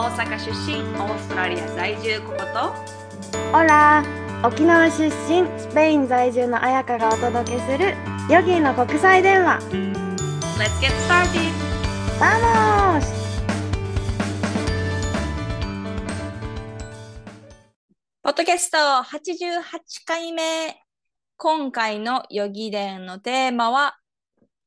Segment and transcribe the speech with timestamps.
[0.00, 2.72] 大阪出身オーストラリア在住ココと？
[3.52, 4.02] オラ
[4.42, 7.94] 沖縄出身スペイン在住の彩香がお届けする
[8.30, 9.58] ヨギの国際電話
[10.56, 11.52] Let's get started!
[12.18, 13.04] ¡Vamos!
[18.22, 19.60] ポッドキャスト88
[20.06, 20.80] 回目
[21.36, 23.98] 今回のヨギ伝のテーマは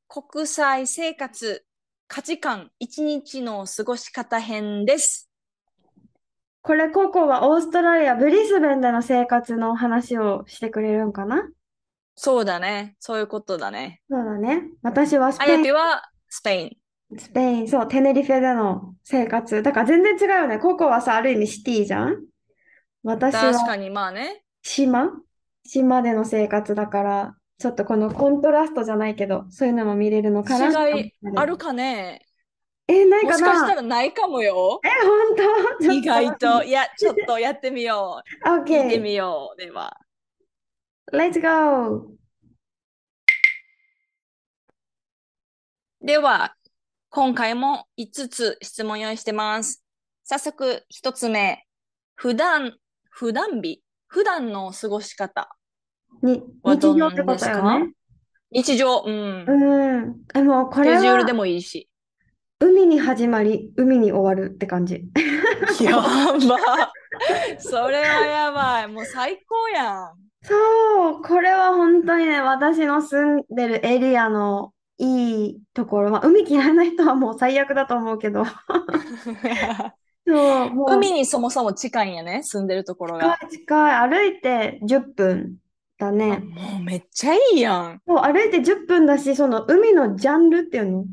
[0.07, 1.65] 国際生活
[2.07, 5.31] 価値観一日の過ごし方編です。
[6.63, 11.43] これココはオーストラリアブリスベンでの生活の話をしてくれるんかな？
[12.15, 12.95] そうだね。
[12.99, 14.01] そういうことだね。
[14.09, 14.63] そうだね。
[14.81, 16.63] 私はスあペイン、やぴはスペイ
[17.15, 17.19] ン。
[17.19, 19.61] スペイン、そう、テネリフェでの生活。
[19.61, 20.57] だから全然違うよね。
[20.57, 22.17] ココはさ、ある意味シティじゃん？
[23.03, 24.43] 私は確かにまあね。
[24.61, 25.09] 島？
[25.65, 32.21] 島での生活だから、ちょっとこのコントラストじゃないけど、そういうのも見れるのかな違いあるかね
[32.87, 34.81] え、ないかもしかしたならないかもよ。
[34.83, 35.35] え、本
[35.79, 35.91] 当？
[35.93, 36.63] 意外と。
[36.63, 38.49] いや、ちょっとやってみよう。
[38.65, 39.01] 聞いて OK。
[39.01, 39.57] みよう。
[39.57, 39.97] では。
[41.11, 42.11] Let's go!
[46.01, 46.55] では、
[47.09, 49.85] 今回も5つ質問用意してます。
[50.25, 51.65] 早速、1つ目。
[52.15, 52.75] 普段、
[53.09, 53.81] 普段日？
[54.07, 55.55] 普段の過ごし方
[56.21, 57.93] に、はどん日常ってことよね。
[58.51, 59.45] 日常、うん。
[59.47, 60.25] うん。
[60.25, 61.89] でも、これはスケジュールでもいいし。
[62.63, 65.03] 海に始まり、海に終わるって感じ。
[65.83, 66.07] やば。
[67.59, 68.87] それはやばい。
[68.87, 70.11] もう最高やん。
[70.43, 76.09] そう、これは本当にね、私の住んでるエリアのいいところ。
[76.09, 78.45] まあ、海嫌いな人はもう最悪だと思うけど。
[80.25, 83.37] そう、もう海にそもそも近いんやね、住んでるところが。
[83.41, 84.09] 近い近い。
[84.09, 85.57] 歩いて10分
[85.97, 86.37] だあね。
[86.37, 88.01] もうめっちゃいいやん。
[88.07, 91.05] そう、歩いて10分だし、その海のジャンルっていうの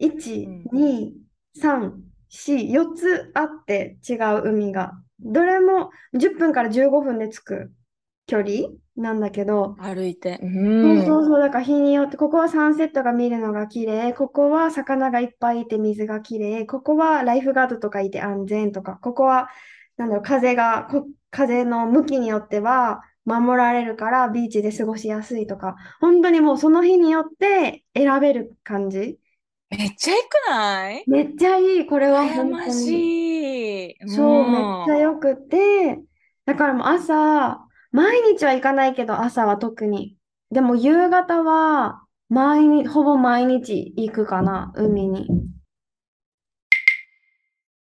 [0.00, 1.12] ?1、うん2、
[1.60, 1.92] 3、
[2.30, 4.92] 4、4つあって違う海が。
[5.20, 7.72] どれも10分から15分で着く
[8.26, 10.38] 距離なんだけど、歩いて。
[10.42, 10.46] う。
[10.46, 19.48] そうんそうそう、だから日によって、ここはサンセットが見るのが綺麗、ここは魚がいっぱいいて水が綺麗、ここはライフガードとかいて安全とか、ここは、
[19.96, 29.18] なんだろう、風が、こ風の向きによっては守られるからビーチで過ごしやすいとか、本当にもうその日によって選べる感じ。
[29.70, 31.04] めっちゃいくない？
[31.06, 32.72] めっちゃいい、これは本当に。
[32.72, 33.96] しい。
[34.08, 36.00] そう、んめっちゃよくて、
[36.46, 37.60] だからもう朝、
[37.92, 40.16] 毎日は行かないけど、朝は特に。
[40.50, 45.28] でも夕方は、毎日、ほぼ毎日行くかな、海に。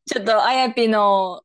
[0.06, 1.42] ちょっと、あやぴの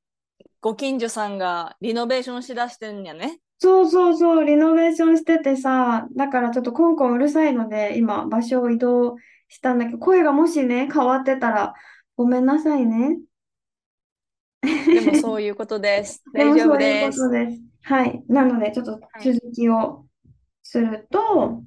[0.59, 3.39] ご近所さんがリノベーションしだしてんやね。
[3.59, 9.17] そうそうそう、リノベーションしててさ、だからちょっとコンコンうるさいので、今、場所を移動
[9.51, 11.75] したんだけど、声がもしね、変わってたら、
[12.17, 13.19] ごめんなさいね。
[14.91, 16.23] でもそういうことです。
[16.33, 17.17] 大丈夫そういうです。
[17.17, 17.61] ことです。
[17.83, 18.23] はい。
[18.27, 20.05] なので、ちょっと続きを
[20.63, 21.63] すると、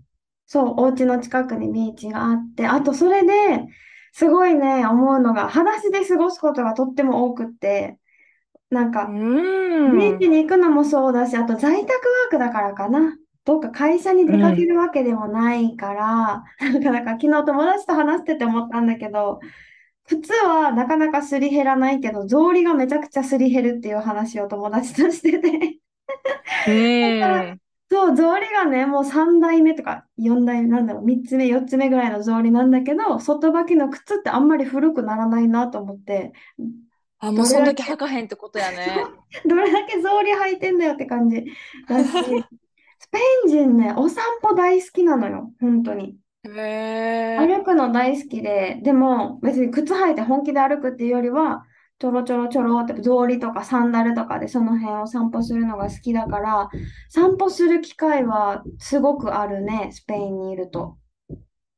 [0.46, 3.66] そう、お家の近くにビーチがあって、あとそれで
[4.12, 7.98] すごいね、思うのが、裸足で過ごすことがとっても多くって、
[8.70, 9.16] なんうか、
[9.92, 9.92] ん。
[9.92, 13.16] ビーチに行くのもそうだし、あと在宅ワークだからかな。
[13.44, 19.40] どっか会社に出かけるわけでもないから、なんか、なんか昨日友達と話してて思ったんだけど、
[20.06, 25.80] 靴はなかなかすり減らないけど、草履がめちゃくちゃすり減るっていう話を友達としてて。
[26.66, 26.72] う
[27.52, 27.60] ん。
[27.90, 36.32] そう、草履がね、もう3代目とか4代目、なんだろう、3つ目、4つ目ぐらいの草履なんだけど、外履きの靴ってあんまり古くならないなと思って、
[37.18, 39.10] あ、もうそんだけ履かへんってことやね。
[39.48, 41.44] どれだけ草履履いてんだよって感じ
[41.88, 42.63] だし、ス
[43.14, 46.16] ペイン人ね、お散歩大好きなのよ、本当に。
[46.46, 47.38] へえ。
[47.38, 51.64] 歩くの大好きで、でも別に靴履いて本気で歩くっていうよりは、
[52.00, 56.68] ちょろちょろちょろって草履とかサンダルとかでその辺を散歩するのが好きだから、
[57.08, 60.98] 散歩する機会はすごくあるね、スペインにいると。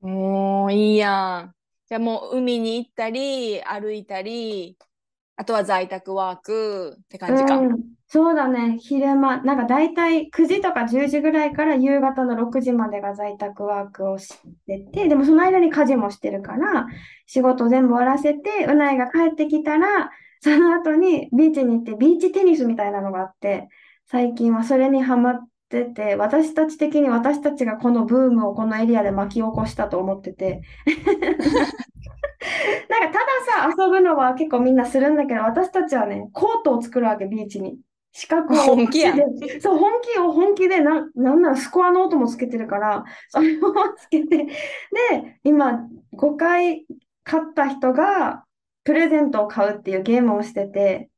[0.01, 1.55] もういいやん。
[1.87, 4.79] じゃあもう海に行ったり、歩いたり、
[5.37, 7.59] あとは在宅ワークって感じか。
[7.59, 7.77] うん、
[8.09, 14.35] そうだね、昼間、なんか大体9時とか10時ぐらいから夕方の6時までが在宅ワークをし
[14.67, 16.87] てて、でもその間に家事もしてるから、
[17.27, 20.11] 仕事全部終わらせて、うないが帰ってきたら、
[20.41, 23.69] その後にビーチに行って、ビーチテニスみたいなのがあって、
[24.07, 30.63] 最近はそれにハマってて、私たち的に私たちがこのブームをこのエリアで巻き起こしたと思ってて。
[32.89, 37.79] なんかたださ、遊ぶのは結構みんなするんだけど、私たちはね、コートを作るわけ、ビーチに。
[38.13, 38.77] 四角を。
[38.77, 39.15] 本気や
[39.61, 44.53] そう、本気を本気で、なん、なんならスコアノートもつけてるから、 それをつけて、で、
[45.45, 46.87] 今、5回
[47.25, 48.45] 勝った人が、
[48.85, 51.11] プレゼントを買うっていうゲームをしてて、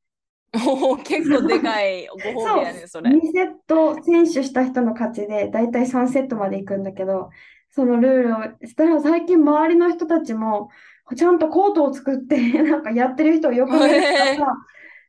[1.05, 2.07] 結構でかい。
[2.35, 3.11] ご褒美やね、それ。
[3.11, 7.31] 2セット選手した人の勝ちで、だいたい3セットまで行くんだけど、
[7.71, 10.71] そのルールをしたら最近周りの人たちも
[11.17, 14.55] ちゃんとコートを作って なんかやってる人をよく見るからさ、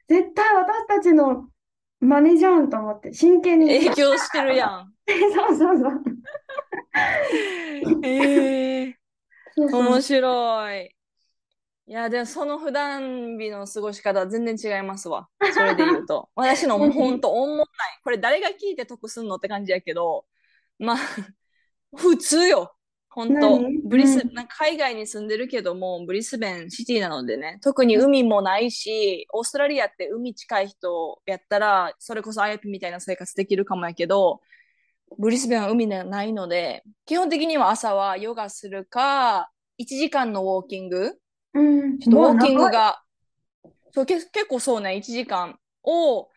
[0.07, 1.49] 絶対私たちの
[1.99, 3.67] 真似じゃんと思って真剣に。
[3.67, 4.93] 影響してるやん。
[5.07, 6.03] そうそうそう。
[8.03, 8.97] ええ
[9.55, 10.95] そうそう面白い。
[11.87, 15.27] いや、でもその普段日の過ごし方は全然違いますわ。
[15.53, 16.29] それで言うと。
[16.35, 17.67] 私のもうほんと、おんもない。
[18.03, 20.25] これ誰が聞いて得すんのって感じやけど、
[20.77, 20.97] まあ、
[21.97, 22.75] 普通よ。
[23.09, 23.81] ほんと何？
[23.83, 24.33] ブリス、うん。
[24.33, 34.41] なんか海外に住んでるけども、ブリスベンシティなのでね、特に海もないし、オーストラリアって海近い人やったら、それこそ IAP みたいな生活できるかもやけど、
[35.17, 39.49] ブリスベンは海がないので、基本的には朝はヨガするか、
[39.81, 41.13] 1時間のウォーキング、
[41.55, 43.01] うん、ちょっとウォーキングが、
[43.91, 46.29] そう、け結構そうね、1時間を、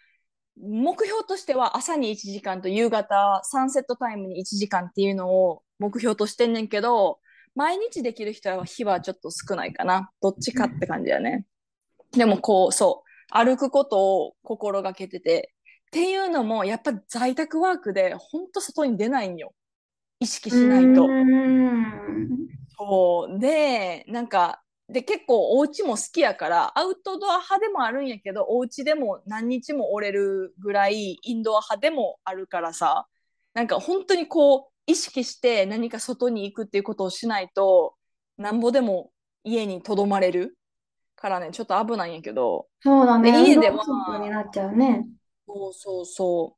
[0.60, 7.18] 目標としては朝に1時間と夕方サンセットタイムに1時間っていうのを目標としてんねんけど、
[7.56, 10.10] 毎日できる人は日はちょっと少ないかな。
[10.22, 11.44] どっちかって感じだね。
[12.12, 15.52] でもこう、そう、歩くことを心がけてて、
[15.88, 19.52] っていうのもやっぱ在宅ワークでほんと外に出ないんよ。
[20.20, 21.04] 意識しないと。
[21.04, 23.38] うんそう。
[23.38, 33.06] で、なんか、で、結構お家も好きやから、アウトドア派でもあるんやけど、お家でも何日もおれるぐらい、インドア派でもあるからさ、
[33.54, 37.94] なんか本当にこう、意識して何か外に行くっていうことをしないと、
[38.36, 39.10] なんぼでも
[39.44, 40.56] 家にとどまれる
[41.16, 43.32] からね、ちょっと危ないんやけど、そうだね。
[43.32, 45.06] で家では運動不足になっちゃうね。
[45.46, 46.56] そうそうそ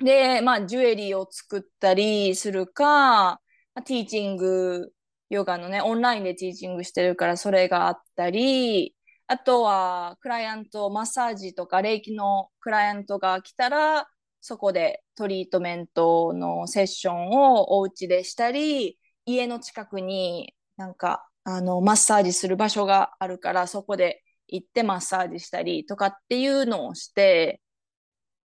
[0.00, 0.04] う。
[0.04, 3.40] で、まあ、ジュエリーを作ったりするか、ま
[3.74, 4.92] あティーチング、
[5.28, 8.96] ヨガのね、オンラインでティーチングしてるから、それがあったり、
[9.26, 14.08] あとは、クライアント、マッサージとか、霊気のクライアントが来たら、
[14.40, 27.60] そこでトリートメントのセッションをお家でしたり、家の近くになんか、あの、マッサージする場所があるから、そこで行ってマッサージしたりとかっていうのをして、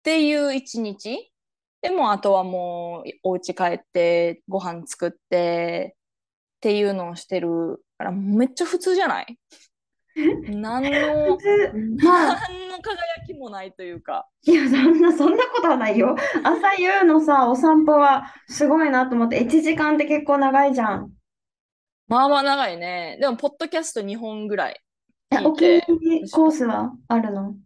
[0.00, 1.32] っていう一日。
[1.82, 9.38] でも、あとはもう、お家帰って、ご飯作って、っていうのをしてるから、めっちゃ普通じゃない？
[10.48, 11.36] 何の
[11.96, 14.28] 何の輝きもないというか。
[14.42, 16.14] いや、そんな、そんなことはないよ。
[16.42, 21.12] 朝夕のさ、お散歩はすごいなと思って、1時間って結構長いじゃん。
[22.06, 23.18] まあまあ長いね。
[23.20, 24.80] でも、ポッドキャスト2本ぐらい
[25.30, 25.86] え、お気にて。
[25.86, 27.56] 入りコースはあるの？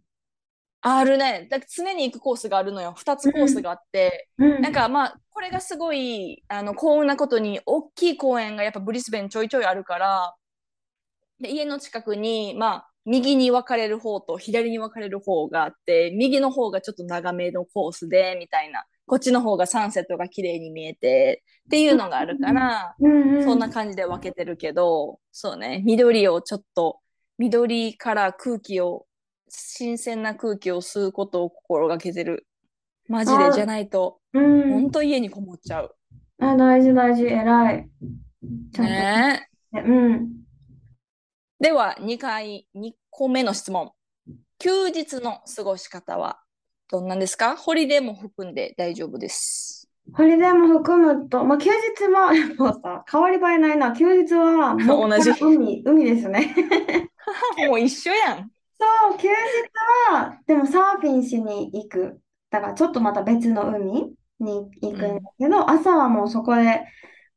[0.81, 1.47] あるね。
[1.49, 2.93] だ常に行くコースがあるのよ。
[2.97, 4.29] 2つコースがあって。
[4.37, 4.61] うん。
[4.61, 10.35] なんかまあ、これがすごい、あの、幸運なことに、大きい公園がやっぱブリスベンちょいちょいあるから、
[11.39, 18.85] で、家の近くに、まあ、右に分かれる方と左に分かれる方があって、右の方がちょっと長めのコースで、みたいな。
[19.05, 26.99] こっちの方がサンセットが綺麗に見えて、っていうのがあるから、うんうんそんな感じで分けてるけど、そうね、緑をちょっと、
[27.37, 29.07] 緑から空気を、
[29.47, 32.45] 新鮮な空気を吸うことを心がけてる。
[33.07, 35.95] マジであじゃないと、うんほんと家にこもっちゃう。
[36.39, 37.89] あ、大事大事、偉い。
[38.73, 39.79] ちゃんとねえ。
[39.79, 40.48] うん。
[41.59, 43.91] では、2回、2個目の質問。
[44.59, 46.39] 休日の過ごし方は
[46.89, 47.57] どんなんですか？
[47.57, 49.89] ホリデーも含んで大丈夫です。
[50.13, 53.93] ホリデーも含むと、まあ、休日は、 もうさ、変わり映えないな。
[53.93, 56.55] 休日は、もう同じ海、海ですね。
[57.67, 58.51] もう一緒やん。
[58.79, 59.33] そう、休日
[60.13, 62.21] は、でもサーフィンしに行く。
[62.49, 66.85] だからちょっとまた別の海に行くんだけど、朝はもうそこで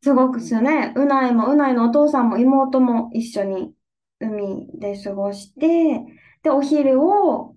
[0.00, 3.74] すごくすね、うないもうないのお父さんも妹も一緒に
[4.22, 6.04] 海で過ごして、
[6.42, 7.56] で、お昼を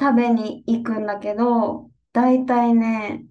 [0.00, 3.24] 食べに行くんだけど、だいたいね、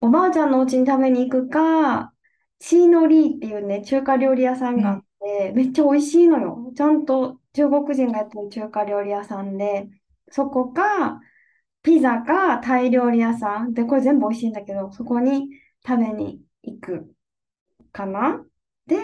[0.00, 2.12] おばあちゃんのお家に食べに行くか、
[2.60, 6.72] シーノリーっていうね、中華料理屋さんがあって、めっちゃ美味しいのよ。
[6.76, 9.88] ちゃんと中国人がやってる中華料理屋さんで、
[10.30, 11.20] そこか、
[11.82, 15.48] ピザかタイ料理屋さんで、これ全部美味しいんだけど、そこに
[15.86, 17.14] 食べに行く
[17.92, 18.44] かな。
[18.86, 18.96] で、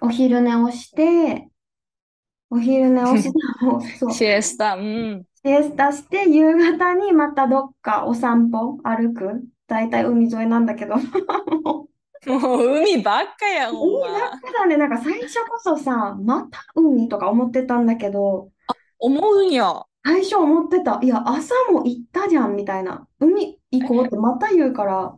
[0.00, 1.48] お昼寝をして、
[2.52, 5.24] お昼寝をして、もうそう、 シエスタ、うん。
[5.42, 9.42] シエスタして、夕方にまたどっかお散歩、歩く。
[9.66, 10.96] だいたい海沿いなんだけど。
[12.26, 14.38] もう海ばっかや、ほん海ばっま。
[14.38, 14.76] かだね。
[14.76, 18.50] なんか最初こそさ、また海とか思ってたんだけど、
[18.98, 19.86] 思うんや。
[20.04, 21.00] 最初思ってた。
[21.02, 23.08] いや、朝も行ったじゃん、みたいな。
[23.18, 25.16] 海行こうってまた言うから、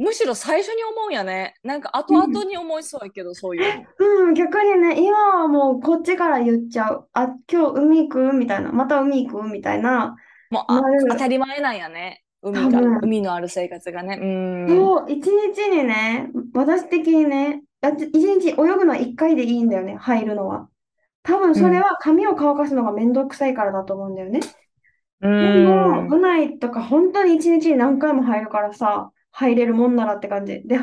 [0.00, 1.54] むしろ最初に思うんやね。
[1.62, 3.84] なんか後々に思いそうやけど、そういうの。
[3.98, 7.08] うん、逆にね、今はもうこっちから言っちゃう。
[7.12, 8.32] あ、今日海行く？
[8.32, 8.72] みたいな。
[8.72, 9.46] また海行く？
[9.46, 10.16] みたいな。
[10.50, 12.24] もうあなる当たり前なんやね。
[12.42, 14.18] 海が、多分海のある生活がね。
[14.20, 14.74] うん。
[14.74, 20.68] そう、一日にね、私的にね、だって一日泳ぐのは一回でいいんだよね、入るのは。
[21.22, 24.40] 多分それは髪を乾かすのがめんどくさいからだと思うんだよね。
[25.20, 26.08] うでも、ん。
[26.08, 30.62] 部内とか本当に一日に何回も入るからさ、入れるもんならって感じ。
[30.64, 30.78] で、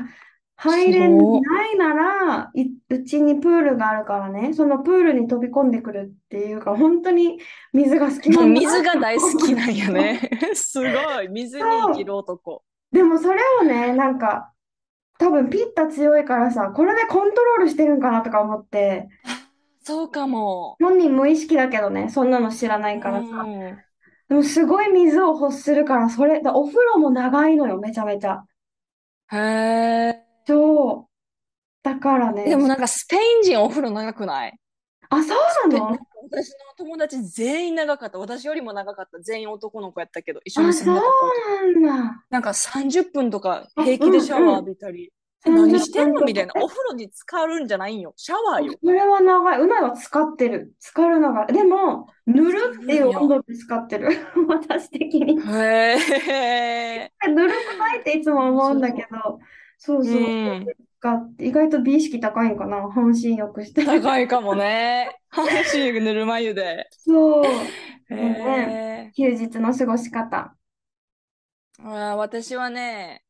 [0.56, 7.40] 入れないなら、いうちにプールがあるからね、そのプールに飛び込んでくるっていうか、本当に
[7.74, 10.32] 水が好きもうんなだ水がな大好きなんやね。
[10.56, 11.28] すごい。
[11.30, 12.64] 水に生きる男。
[12.92, 14.52] でもそれをね、なんか、
[15.20, 19.08] 多分ピッタ強いからさ、これでコントロールしてるんかなとか思って、
[19.84, 20.76] そうかも。
[20.82, 23.28] 本人無意識だけどね、そんなの知らないからさ。
[23.28, 23.87] うん
[24.30, 28.44] でもすごい水を欲するから、それ、だお風呂も長いのよ、めちゃめちゃ。
[29.32, 30.24] へえ。
[30.46, 31.12] そう。
[31.84, 34.60] だからね、でもなんかスペイン人お風呂長くない？
[35.10, 35.80] あ、そうなの？
[35.80, 38.20] でなんか私の友達全員長かった。
[38.20, 39.20] 私よりも長かった。
[39.20, 41.26] 全員男の子やったけど、一緒あ、に住そんでた子。
[41.78, 42.26] うなんだ。
[42.30, 45.14] なんか30分とか平気でシャワー浴びたり。
[45.46, 46.26] 何してん30分とかの？
[46.26, 46.54] みたいな。
[46.56, 48.14] お風呂に浸かるんじゃないんよ。
[48.18, 48.80] シャワーよ。
[48.84, 49.62] それは長い。
[49.62, 50.74] うまいは使ってる。
[50.80, 51.46] 浸かるのが。
[51.48, 54.10] でも、ぬるっていう温度で使ってる。
[54.50, 55.42] 私的に。
[55.42, 55.98] へ
[56.30, 57.12] え。
[57.28, 59.40] ぬるくないっていつも思うんだけど、
[59.78, 60.36] そううそう。
[60.60, 60.66] ん。
[61.00, 62.90] 使って意外と美意識高いんかな。
[62.92, 63.86] 半身浴して。
[63.86, 65.20] 高いかもね。
[65.30, 66.90] 半身ぬるま湯で。
[66.92, 67.46] そう。
[68.10, 69.14] へえ。
[69.16, 70.56] 休日の過ごし方。
[71.80, 73.24] あー私はね、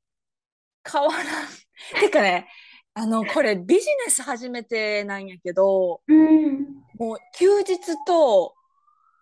[0.90, 1.67] 変わらん。
[2.00, 2.48] てかね、
[2.94, 6.84] あの、これビジネス始めてなんやけど、うん。
[6.98, 8.56] もう休日と、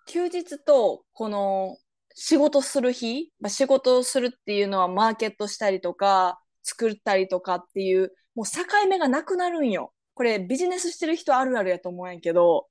[0.07, 1.77] 休日と、この
[2.15, 9.93] 仕事する日、まあ、仕事をするっていうのはマーケットしたりとか、作ったりとかっていう、もう境目がなくなるんよ。
[10.13, 12.67] これビジネスしてる人あるあるやと思うんやけど、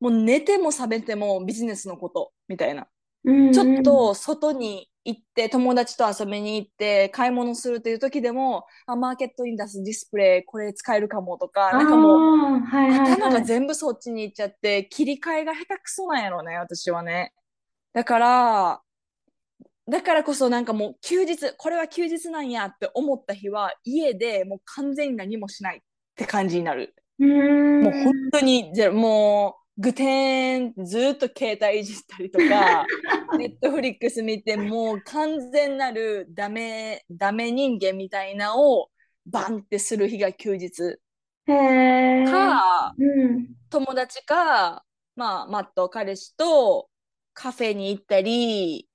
[0.00, 2.86] もう寝ても覚めてもビジネスのこと、みたいな。
[3.24, 12.20] うんちょっと外に行って友達と遊びに行って買い物するという時でも、あ、マーケットに出すディスプレイこれ使えるかもとか、なんかもう
[12.66, 13.32] はいはい頭はい。
[13.34, 17.32] が全部そっちに行っちゃって切り替えが下手くそなんやろね、私はね。
[17.92, 18.80] だから、
[19.88, 25.80] だからこそなんかもう休日、これは休日なんやって思った日は家でもう完全に何もしないっ
[26.14, 26.94] て感じになる。
[27.18, 32.86] もう本当に、じゃもう、ぐてん、ずーっと携帯いじったりとか、
[33.36, 38.90] ネットフリックス見て、もう完全なるダメ、ダメ人間みたいなを
[39.26, 40.98] バンってする日が休日。
[41.46, 43.48] か、うん。
[43.70, 44.84] 友達か、
[45.16, 46.88] まあ、マット彼氏と
[47.34, 48.88] カフェに行ったり、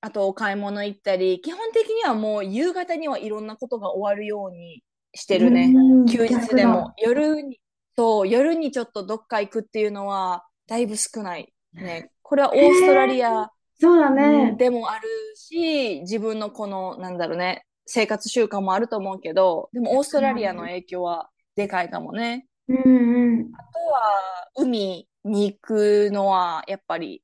[0.00, 4.82] あとお買い物行ったり、基本的にはもう夕方にはいろんなことが終わるように
[5.14, 5.72] してるね。
[5.74, 7.60] うん休日でも夜に、
[7.96, 12.10] そう、夜にちょっとどっか行くっていうのはだいぶ少ないね。
[12.22, 14.54] これはオーストラリアそうだうんね。
[14.58, 22.46] でもあるし、自分のこの、なんだろうね、生活習慣もあると思うけど、でもオーストラリアの影響はでかいかもね。
[22.68, 23.50] うんうん。
[23.54, 27.22] あとは海に行くのはやっぱり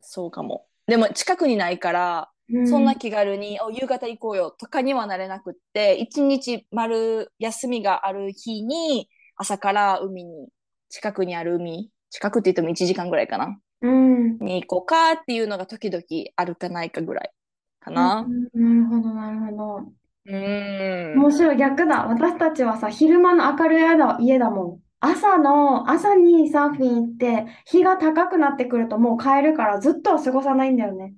[0.00, 0.66] そうかも。
[0.86, 10.48] でも近くにないから、うんそんな気軽に、お、夕方行こうよとかにはなれなくって、一日丸休みがある日に、朝から海に、
[10.88, 14.38] 近くにある海、近くって言っても1時間ぐらいかな、うん。
[14.38, 16.02] に行こうかっていうのが時々
[16.36, 17.32] あるかないかぐらい
[17.80, 18.26] かな。
[18.26, 19.92] うんなるほど、なるほど。
[20.26, 21.16] うーん。
[21.18, 22.06] 面白い、逆だ。
[22.06, 24.82] 私たちはさ、昼間の明るい間家だもん。
[25.00, 31.14] 朝の、朝にサーフィン行って、日が高くなってくるともう帰るからずっとは過ごさないんだよね。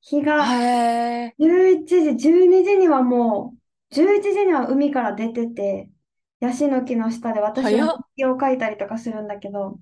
[0.00, 1.36] 日がへえ。
[1.38, 3.54] 11時、12時にはも
[3.90, 5.90] う、11時には海から出てて、
[6.40, 9.78] ヤシの木の下で私は日記を書いたりとかするんだけど、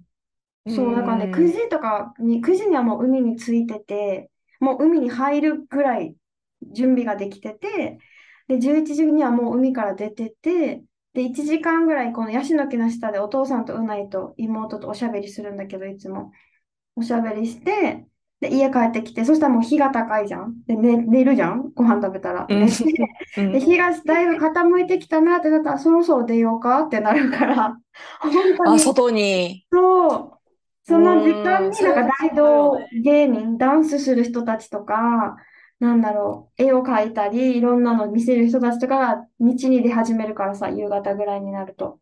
[0.68, 6.16] そう、だからね、うん9時とかに、9時にはもう海に着いてて、もう海に入るぐらい
[6.72, 7.98] 準備ができてて、
[8.48, 16.32] で、11時にはもう海から出てて、で、1時間ぐらいこのヤシの木の下でお父さんとうないと妹とおしゃべりするんだけど、いつも。
[16.96, 18.06] おしゃべりして、
[18.40, 20.62] で、家帰ってきて、そしたらもう日が高いじゃん。
[20.66, 22.48] で、寝、寝るじゃんご飯食べたら。
[22.48, 27.76] うん寝てうんで、日がだいぶ傾いてきたなってなったら、そろそろ出ようかってなるから、
[28.20, 28.78] 本当あ、に。
[28.78, 29.66] 外に。
[29.72, 30.39] そう。
[30.82, 35.36] その時間に、うんなんか大道芸人、ダンスする人たちとか、
[35.78, 42.00] なんだろう、絵を描いたり、いろんなの見せる人たちとかが道に出始めるからさ、夕方ぐらいになると。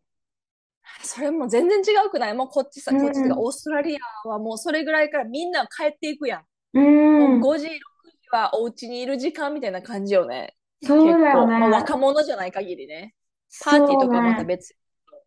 [1.03, 2.33] それも全然違うくない？
[2.33, 3.95] もうこっちさ、うんこっちとかオーストラリ
[4.25, 6.43] アはもうそれぐらいからみんな帰っていくやん。
[6.73, 7.37] うもん。
[7.37, 7.79] う5時、6時
[8.31, 10.55] はお家にいる時間みたいな感じよね。
[10.83, 11.59] そうだよね。
[11.59, 13.13] まあ、若者じゃない限りね。
[13.63, 14.75] パーティーとかはまた別。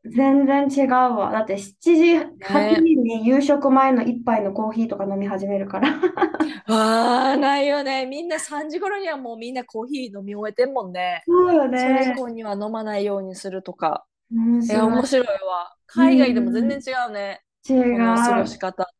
[0.05, 1.31] 全然違うわ。
[1.33, 6.01] だって7時、8時に夕食前の一杯のコーヒーとか飲み始めるから。
[6.67, 8.07] ああ、ないよね。
[8.07, 11.27] みんな3時頃にはもうみんなコーヒー飲み終えてんもんね。
[11.27, 12.15] そうよそれ以ね。
[12.15, 14.07] 降には飲まないようにするとか。
[14.31, 15.27] 面いや、面白い。
[15.47, 15.77] わ。
[15.87, 17.45] 海外でも全然違うね。
[17.69, 18.47] 違この過ごう。
[18.47, 18.93] し方。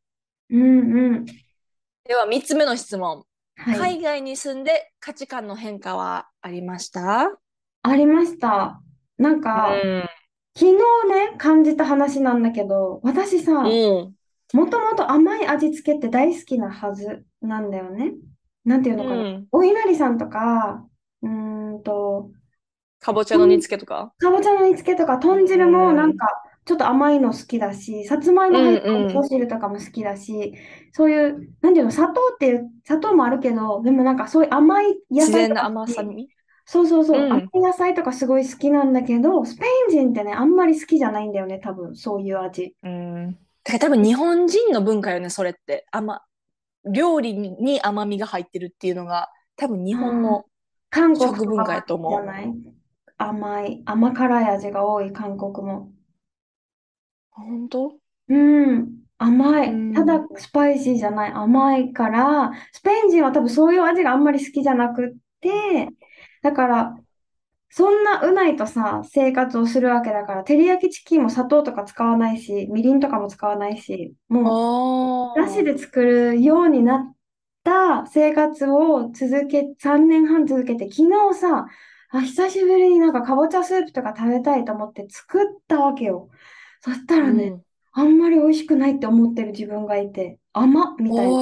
[0.49, 1.43] うんうん。
[2.05, 3.25] では、3つ目の質問。
[3.55, 3.89] はい。
[3.89, 7.39] 海外に住んで価値観の変化はありました？
[7.81, 8.81] ありました。
[9.17, 10.09] なんか、うん。
[10.55, 10.73] 昨日
[11.09, 14.15] ね、感じた話なんだけど、私さ、うん。
[14.53, 18.13] もともと甘い味付けって大好きなはずなんだよね。
[18.65, 19.15] なんていうのかな。
[19.15, 19.47] うん。
[19.51, 20.85] お稲荷さんとか、
[21.23, 22.29] うーんと、
[22.99, 24.13] かぼちゃの煮付けとか？
[24.19, 26.27] かぼちゃの煮付けとか、豚汁うんもなんか、
[26.65, 30.53] ちょっと甘いの好きだし、さつまいも入ったうんうん味噌汁とかも好きだし、
[30.93, 36.29] そういう、なんていうの、砂糖っていう、砂糖もあるけど、でもなんかそういう甘い野自然な菜とか甘さに？
[36.65, 42.75] そうそうそう、うん野菜とかすごい好きなんだけど、スペイン人ってね、あんまり好きじゃないんだよね、多分、そういう味。
[42.83, 43.31] うん。
[43.31, 45.85] だから多分日本人の文化よね、それって。
[45.91, 46.21] 甘、
[46.85, 50.45] 料理に甘みが入ってるっていうのが、多分日本の。
[50.89, 52.53] 韓国食文化やと思うじゃない
[53.17, 55.91] 甘い、甘辛い味が多い、韓国も。
[57.31, 57.93] 本当？
[58.29, 59.71] うん、甘い。
[59.71, 65.89] うんただスパイシーじゃない、甘いから、スペイン人は多分そういう味があんまり好きじゃなくって、
[66.43, 66.97] だから、
[67.69, 74.55] そんなうないとさ、生活をするわけだから、照り焼きチキンも砂糖とか使わないし、みりんとかも使わないし、もう、
[75.35, 77.15] あなしで作るようになっ
[77.63, 81.67] た生活を続け、3年半続けて、昨日さ、
[82.11, 86.29] あ、久しぶりになんかかぼちゃスープとか食べたいと思って作ったわけよ。
[86.81, 87.57] そしたらね、
[87.93, 91.39] あんまり美味しくないって思ってる自分がいて、甘っみたいな。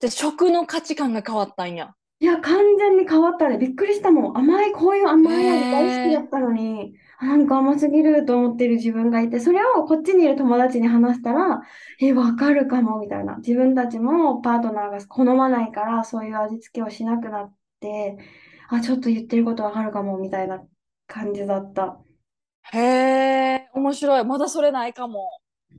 [0.00, 1.94] で、食の価値観が変わったんや。
[2.20, 3.58] いや、完全に変わったね。
[3.58, 4.38] びっくりしたもん。
[4.38, 11.62] 甘い、こういう甘い味大好きだったのに、あなんか甘すぎると思ってる自分がいて、それをこっちにいる友達に話したら、
[12.00, 13.36] え、わかるかも、みたいな。
[13.36, 18.18] 自分たちもパートナーが好まないから、そういう味付けをしなくなって、
[18.68, 20.60] あ、ちょっと言ってることわかるかも、みたいな
[21.06, 22.00] 感じだった。
[22.72, 24.24] へえ、面白い。
[24.24, 25.28] まだそれないかも。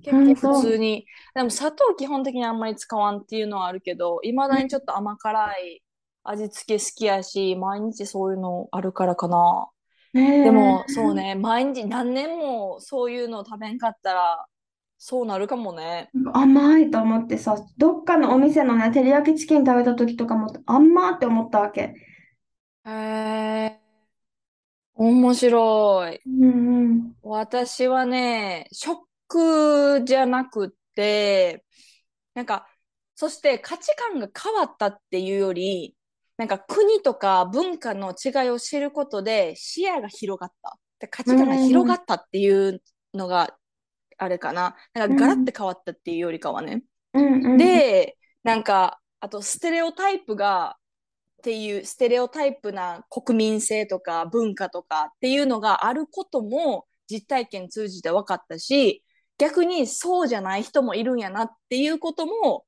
[0.04, 1.06] 結構本当普通に。
[1.36, 5.84] でも砂糖基本的にあんまり使わんっていうのはあるけど、いまだにちょっと甘辛い
[6.24, 9.70] 味付け好きやし、毎日そういうのあるからかな。
[10.44, 14.48] でも、そうね、毎日何年もそういうの食べんかったら、
[14.98, 16.14] そうなるかもね。
[16.34, 21.94] 甘いと思ってさ、どっかのお店のね、照り焼きチキン食べた時とかも、甘って思ったわけ。
[22.86, 23.80] へえ、
[24.94, 26.22] 面白い。
[26.26, 27.16] うんうん。
[27.22, 31.66] 私はね、食じゃなくって、
[32.36, 32.68] なんか、
[33.16, 35.98] そして価値観が変わったっていうより、
[36.40, 40.80] なんか国とか文化の違いを知ることで視野が広がった。
[40.98, 42.82] で価値観が広がったっていう
[43.14, 43.58] のが
[44.18, 44.78] あれかな。
[44.94, 46.84] なんかガラッて変わったっていうよりかはね。
[47.58, 50.78] で、なんか、あとステレオタイプが、
[51.40, 59.04] っていうステレオタイプな国民性とか文化とかっていうのがあることも実体験通じて分かったし、
[59.38, 62.66] 逆にそうじゃない人もいるんやなっていうことも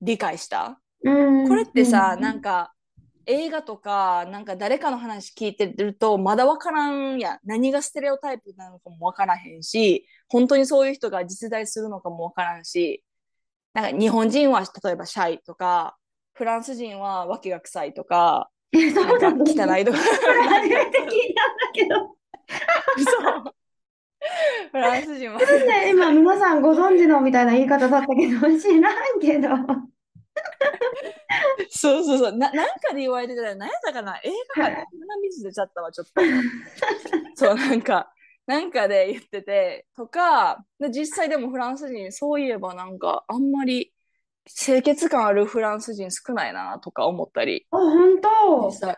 [0.00, 0.80] 理解した。
[1.02, 2.72] うんこれってさ、うんなんか
[3.30, 7.38] 映画とか、なんか誰かの話聞いてるとまだ分からんやん。
[7.44, 13.04] 何がステレオタイプなのかも分からへんし、本当にそういう人が実在するのかも分からんし、
[13.72, 15.96] なんか日本人は例えばシャイとか、
[16.34, 19.98] フランス人は訳が臭いとか、 なんなの汚いとか。
[19.98, 22.16] 初めて聞いたんだけど。
[23.10, 23.54] そう。
[24.72, 25.40] フランス人は。
[25.88, 29.48] 今皆さんご存知のみたいな言い方だったけど、知らんけど。
[31.70, 32.32] そうそうそう。
[32.32, 34.18] な、なんかで言われてたら、何やったかな？
[34.24, 34.76] 映画かな？
[34.76, 34.86] 鼻
[35.22, 36.20] 水出ちゃったわ、ちょっと。
[37.34, 38.12] そう、なんか、
[38.46, 43.92] なんかで言ってて、とか、で実際でもフランス人、そういえばなんか、あんまり
[44.44, 47.66] 清潔感あるフランス人少ないな、とか思ったり。
[47.70, 48.66] あ、本当？
[48.66, 48.96] 実際。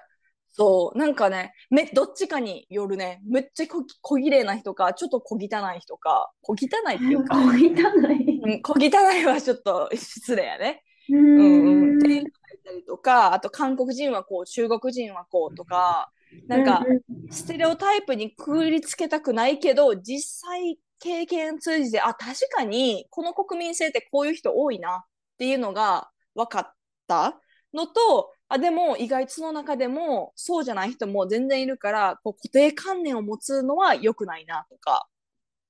[0.55, 3.23] そう、なんかね、め、どっちかによるね。
[3.27, 5.41] めっちゃこ、小綺麗な人か、ちょっと小汚
[5.75, 6.57] い人か、小汚
[6.93, 8.41] いっていうか、 小汚い。
[8.45, 10.83] うん、小汚いはちょっと失礼やね。
[11.13, 11.93] ううんうん。
[11.93, 16.11] んっていうのがいたりとか、あと韓国人はこう、中国人はこうとか、
[16.49, 16.85] なんか、
[17.31, 25.07] ステレオタイプにくくりつけたくないけど、実際経験通じて、あ、確かにこの国民性ってこういう人多いなっ
[25.39, 26.75] ていうのが分かっ
[27.07, 27.41] た
[27.75, 35.09] のと、あ、でも意外とその中でもそうじゃない人も全然いるから、こう固定観念を持つのは良くないなとか、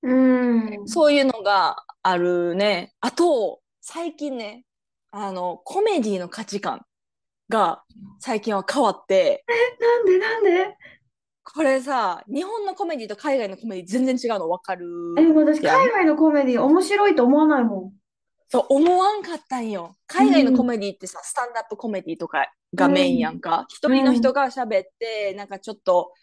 [0.03, 0.89] うん。
[0.89, 2.93] そういうのがあるね。
[3.01, 4.65] あと、最近ね、
[5.15, 6.87] あの、コメディの価値観
[7.51, 7.85] が
[8.19, 9.45] 最近は変わって、
[9.79, 10.77] なんでなんで？
[11.45, 14.87] これさ、日本のコメディと海外のコメディ全然違うの分かる？
[15.19, 17.93] え、私、海外のコメディ面白いと思わないもん。
[18.49, 19.95] そう思わんかったんよ。
[20.07, 23.67] 海外のコメディってさ、スタンダップコメディとかがメインやんか。
[23.69, 26.15] 一人の人が喋って、なんかちょっと、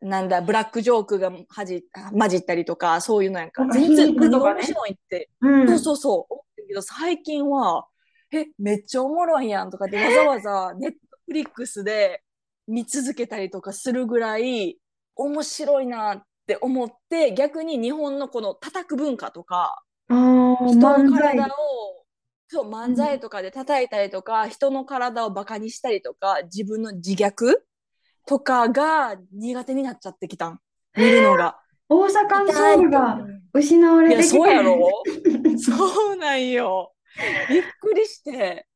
[0.00, 1.84] なんだ、ブラックジョークがはじ
[2.18, 3.62] 混じったりとか、そういうのやんか。
[3.64, 5.30] なんか全然皮肉とかね何が面白いって。
[5.40, 5.68] うん。
[5.68, 6.32] そうそうそう。
[6.32, 7.86] 思ってるけど、最近は、
[8.32, 12.22] え、めっちゃおもろいやんとかって わざわざネットフリックスで
[12.66, 14.78] 見続けたりとかするぐらい
[15.14, 22.04] 面白いなって思って、逆に日本のこの叩く文化とか、人の体を、
[22.48, 27.56] そう、漫才とかで叩いたりとか、人の体をバカにしたりとか、自分の自虐
[28.26, 30.60] とかが苦手になっちゃってきたん。
[30.96, 31.60] 見るのが。
[31.88, 33.20] 大阪のソウルが
[33.52, 34.90] 失われてきてそうやろ
[35.56, 36.92] そうなんよ。
[37.48, 38.66] びっくりして。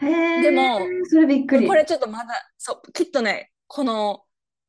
[0.00, 1.68] でもそれびっくり。
[1.68, 4.22] これちょっとまだ、そう、きっとね、この、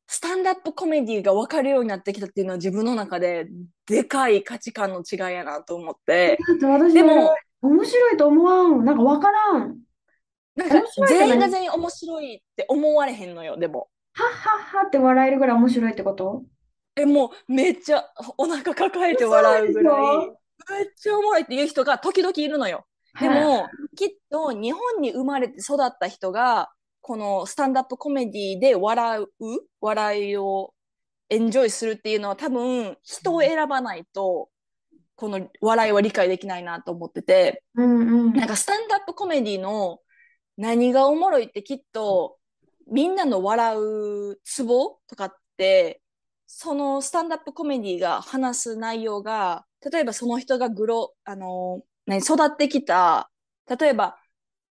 [0.06, 3.48] スタンダップコメディが分かるようになってきたっていうのは自分の中で
[3.86, 6.38] でかい価値観の違いやなと思って。
[6.92, 8.84] でも、面白いと思わん。
[8.84, 9.80] なんかわからん。
[10.54, 13.88] なんか全員が全員面白いって思われへんのよ、でも。
[14.12, 16.44] はっはっはって笑えるぐらい面白いってこと？
[16.94, 22.86] え、もうめっちゃお腹抱えて笑うぐらい、嘘めっちゃおもろいっていう人が時々いるのよ。
[23.20, 29.26] でも、きっと日本に生まれて育った人が、このスタンダップコメディで笑う、
[29.80, 30.74] 笑いを
[31.28, 34.48] エンジョイするっていうのは多分人を選ばないと、
[35.14, 38.32] この笑いは理解できないなと思ってて、うんうん。
[38.34, 40.00] なんかスタンダップコメディの
[40.56, 42.38] 何がおもろいってきっと
[42.86, 46.00] みんなの笑うツボとかって
[46.46, 53.30] そのスタンダップコメディが話す内容が例えばその人がグロあの何育ってきた
[53.68, 54.16] 例えば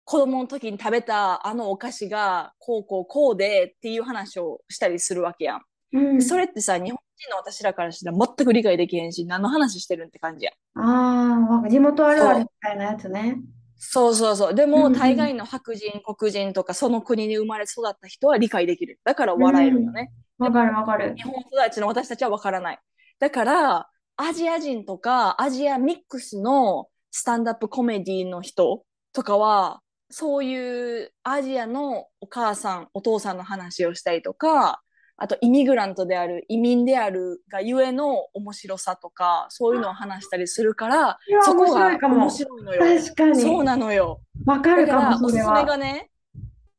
[0.05, 5.61] 子供の時に食べたあのお菓子がこうこうこうでっていう話をしたりするわけやん。
[5.93, 10.79] うん、それってさ日本人の私らからしたら全く理解できへんし何の話してるんって感じやん。
[10.79, 13.39] ああ、地元あるあるみたいなやつね。
[13.85, 14.55] そうそうそう。
[14.55, 18.99] でも、うんうん大概の白人、黒人とか、その国に生まれ育った人は理解できる。
[19.03, 20.11] だから笑えるよね。
[20.37, 21.23] わかるわかる日。
[21.23, 22.79] 本育ちの私たちは分からない。
[23.19, 34.81] だから、アジア人とか、アジアミックスのスタンダップコメディの人とかは、そういうアジアのお母さん、お父さんの話をしたりとか、
[35.15, 42.99] あとイミグラントである、移民であるがゆえの面白さとか、そういうのを話したりするからそこが面白いのよ。
[42.99, 43.39] 確かに。
[43.39, 44.21] そうなのよ。
[44.47, 45.65] わかるだか、からも、おすすめ。
[45.65, 46.09] がね、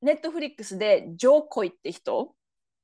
[0.03, 2.35] ネットフリックスで、ジョー・コイって人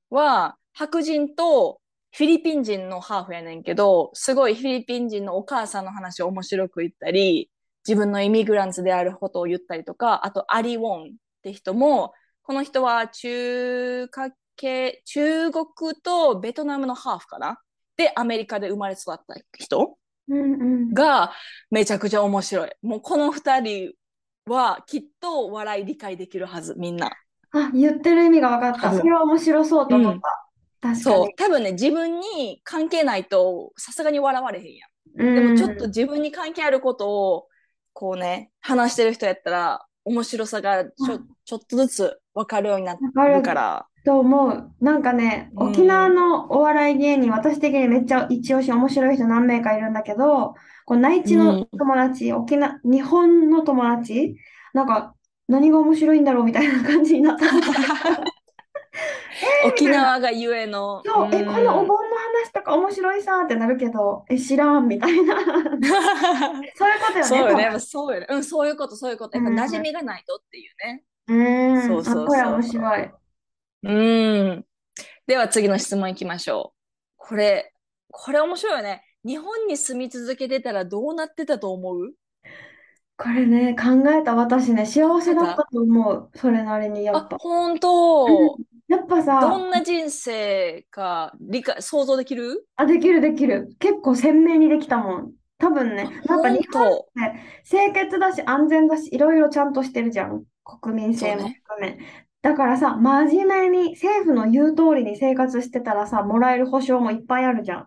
[0.08, 1.79] は、白人と
[2.12, 7.50] フィリピン人のハーフやねんけど、すごいフィリピン人のお母さんの話を面白く言ったり、
[7.86, 11.06] 自分のイミグランツであることを言ったりとか、あと、アリ・ウォンっ
[11.42, 15.66] て人も、この人は中華系、中国
[16.02, 17.58] とベトナムのハーフかな？
[17.96, 19.96] で、アメリカで生まれ育った人
[20.28, 20.92] うんうん。
[20.92, 21.32] が
[21.70, 22.70] めちゃくちゃ面白い。
[22.82, 23.92] もうこの二人
[24.46, 27.12] はきっと笑い理解できるはず、みんな。
[27.52, 28.96] あ、言ってる意味が分かった。
[28.98, 30.20] それは面白そうと思った。
[30.20, 30.28] 確か
[30.94, 31.34] そうに。。
[31.36, 34.90] 多分ね、自分に関係ないとさすがに笑われへんやん。
[35.18, 37.48] うんでもちょっと自分に関係あることを
[37.92, 43.86] こうね、話してる人やったら面白さがちょうちょっとずつ分かるようになってるるから。
[44.04, 44.72] と思う。
[44.80, 50.54] なんかね、うん沖縄のお笑い芸人、私的にめっちゃ一押し面白い人何名かいるんだけど、
[50.86, 54.36] こう内地の友達、沖縄、日本の友達、
[54.72, 55.14] なんか
[55.48, 57.44] 何が面白いんだろうみたいな感じになった。
[59.64, 61.02] 沖縄がゆえの。
[61.04, 65.36] そう、え、このお盆うんの話とか面白いさってなるけど、え、知らんみたいな。
[66.74, 67.24] そういうことよね。
[67.24, 67.80] そうよね。
[67.80, 68.26] そうよね。
[68.30, 69.38] うん、そういうこと、そういうこと。
[69.38, 71.04] やっぱ馴染みがないとっていうね。
[71.28, 73.10] うーん、そうそうそうあこれ面白い。
[73.82, 73.92] う
[74.56, 74.66] ん。
[75.26, 76.78] では次の質問いきましょう。
[77.16, 77.72] これ、
[78.10, 79.04] これ面白いよね。
[79.24, 82.12] 日本に住み続けてたらどうなってたと思う？
[83.22, 86.30] これね、考えた私ね、幸せだったと思う。
[86.34, 87.36] それなりにやっあ、ぱ。
[87.38, 88.56] 本当。
[88.88, 92.66] やっぱさ、どんな人生か理解、想像できる？
[92.76, 93.76] あ、できるできる。
[93.78, 95.32] 結構鮮明にできたもん。
[95.58, 97.02] 多分ね、なんか本日本っ当。
[97.02, 97.10] て
[97.68, 100.44] 清潔だし安全だし、いろいろちゃんとしてるじゃん。
[100.64, 101.98] 国民性もそうね含め。
[102.42, 107.86] だからさ、真面目に政府の言う通りに生活してたらさ、もらえる保証もいっぱいあるじゃん。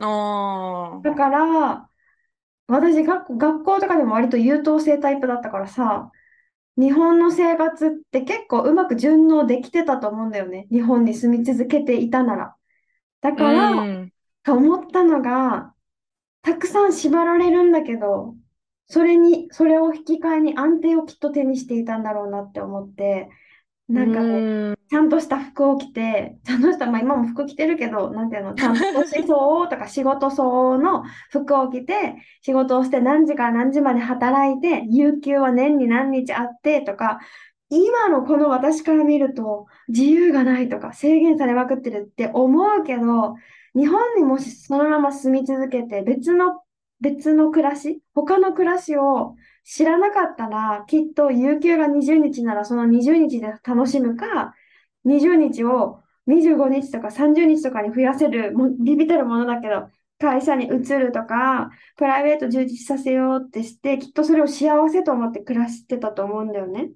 [0.00, 1.88] あだから、
[2.72, 6.10] 私学校、学校とかでも割と優等生タイプだったからさ、
[6.78, 10.66] 日本の生活って結構うまく順応できてたと思うんだよね。
[10.70, 12.56] 日本に住み続けていたなら。
[13.20, 13.34] だ。
[13.34, 14.12] から、うん。
[14.42, 15.74] と思ったのが、
[16.40, 18.36] たくさん縛られるんだけど、
[18.88, 23.28] それに、それを引き換えに安定をきっと手にしていたんだろうなって思って、
[23.88, 24.74] なんかね。
[24.88, 37.20] ちゃんとした服を着て、ちゃんとした、まあ今も服着てるけど、なんていうの、ちゃんと思想とか仕事相応の服を着て、仕事をして何時から何時まで働いて、有給は年に何日あってとか、
[37.70, 43.36] 今のこの私から見ると自由がないとか制限されまくってるって思うけど、
[43.74, 46.60] 日本にもしそのまま住み続けて別の、
[47.00, 54.54] 別の暮らし、他の暮らしを知らなかったら、きっと有給が20日ならその20日で楽しむか、
[55.04, 66.90] 20日を25日とか30日とかに増やせる、もうビビたるものだけど、会社に移るとか、プライベート充実させようってして、きっとそれを幸せと思って暮らしてたと思うんだよね。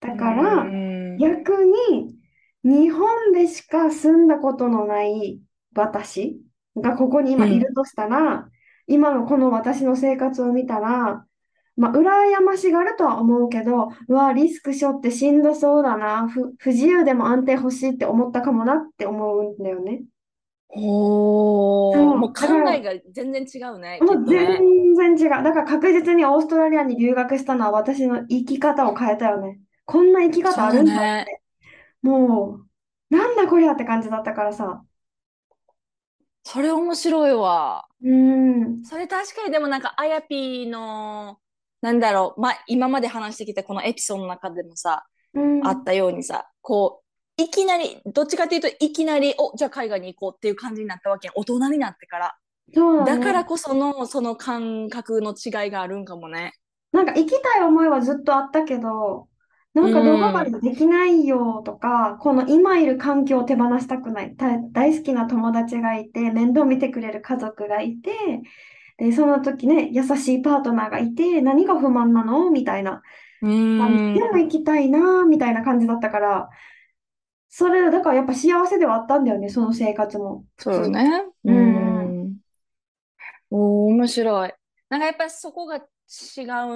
[0.00, 0.64] だうから。
[1.18, 2.18] 逆に、
[2.64, 5.40] 日本でしか住んだことのない
[5.74, 6.40] 私
[6.76, 7.60] がここに今いうん。
[7.60, 8.48] るとしたら、
[8.86, 11.26] 今のこの私の生活を見たら、
[11.76, 20.02] まあ、羨ましがるとは思うけど、うわ、リスク背負ってしんどそうだな、不、不自由でも安定欲しいって思ったかもなって思うんだよね。
[20.68, 22.16] ほー。
[22.18, 24.68] もう考えが全然違うね、もう全とね。
[24.96, 25.42] 然違う。
[25.44, 29.60] だから確実にオーストラリアに留学したのは私の生き方を変えたよね。
[29.84, 31.24] こんな生き方あるんだっね。
[31.24, 31.42] て。
[32.02, 32.56] も
[33.10, 34.84] う、なんだこりゃって感じだったからさ。
[36.44, 37.88] それ面白いわ。
[38.02, 41.41] うーん、それ確かにでもなんか、あやぴーの、
[41.82, 47.02] なんだろう、まあ、今まで話してきたこのエピソードの中でもさ、うん、あったようにさ、こ
[47.38, 52.36] う、いきなり、どっちかっていうといきなり、お、じゃあ海外に行こうっていう感じになったわけ大人になってから。
[52.74, 53.04] だね。
[53.04, 56.54] だからこその、その感覚の違いがあるんかもね。
[56.92, 59.28] なんか行きたい思いはずっとあったけど、
[59.74, 60.52] なうんかどこかん。
[60.52, 64.36] でできないよとか、この今いる環境を手放したくない。
[64.36, 68.10] た大好きな友達がいて、面倒見てくれる家族がいて、
[68.98, 72.50] で、その時ね、優しいパートナーがいて、何が不満なの？
[72.50, 73.02] みたいな
[73.40, 73.46] う
[73.78, 74.20] 感じ。
[74.20, 74.42] でもん。
[74.42, 76.48] 行きたいな、みたいな感じだったから、
[77.48, 80.44] それ、だからやっぱ幸せではあったんだよね、その生活も。
[80.58, 81.24] そうね。
[81.44, 82.24] ううんうん。
[82.28, 82.36] ん。
[83.50, 84.52] おー、面白い。
[84.88, 85.84] なんかやっぱりそこが違う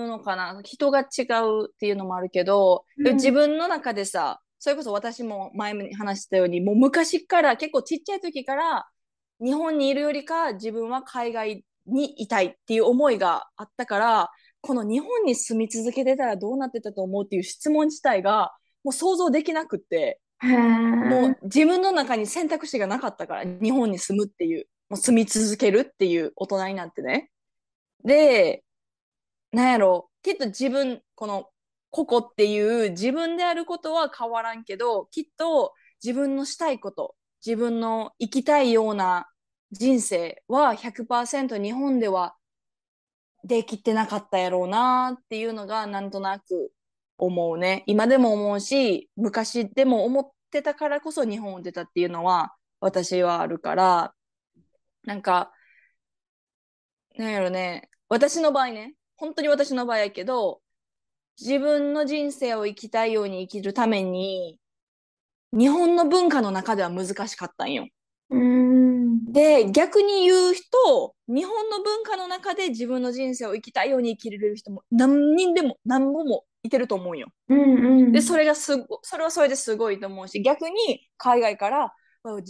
[0.09, 0.61] のかな？
[0.63, 8.87] 人が違うっていうのもあるけど、うん分の中でさ、それこそ私も前に話したように、もう昔から結構ちっちゃい時から
[9.41, 18.53] 日本にいるよりか自分は海外にいたいっていう思いがあったから、この日本に住み続けてたらどうなってたと思うっていう質問自体が
[18.85, 20.21] もう想像できなくって。
[20.43, 27.31] もう自分の中に選択肢がなかったから、日本に住むっていう、もう住み続けるっていう大人になってね。
[28.05, 28.63] で、
[29.53, 31.49] なんやろう、きっと自分、この、
[31.91, 35.73] ここっていう自分であることは変わらんけど、きっと
[36.05, 39.29] 自分のしたいこと、自分の生きたいような
[39.73, 42.37] 人生は100%日本では
[43.45, 46.73] できてなかったやろうなっていうのがなんとなく
[47.19, 47.85] 思うね。
[47.87, 54.15] 今でも思うし、昔でも思ってたからこそ日本を出たっていうのは私はあるから、
[55.05, 55.53] なんか、
[57.17, 60.61] なんやろね、私の場合ね、本当に私の場合やけど、
[61.41, 64.59] 自分の人生を生きたいように生きるために、
[65.53, 67.87] 日本の文化の中では難しかったんよ。
[68.31, 68.66] うん。
[69.25, 77.29] で、逆に言う人、日本の文化の中で自分の人生を生きたいように生きれる人も何人でも何本もいてると思うよ。
[77.49, 78.37] うんうで、そん。
[78.37, 81.93] れがすご、それはそれですごいと思うし、逆に海外から